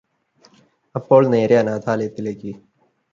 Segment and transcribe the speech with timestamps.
[0.95, 2.51] അപ്പോൾ നേരെ അനാഥാലയത്തിലേക്ക്